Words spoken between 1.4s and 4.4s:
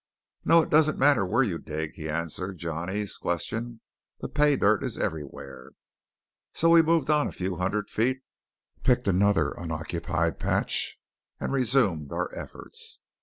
you dig," he answered Johnny's question. "The